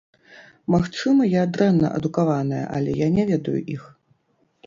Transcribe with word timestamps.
Магчыма, 0.75 1.25
я 1.33 1.43
дрэнна 1.57 1.87
адукаваная, 1.99 2.63
але 2.77 2.91
я 3.05 3.13
не 3.17 3.23
ведаю 3.33 3.57
іх. 3.77 3.83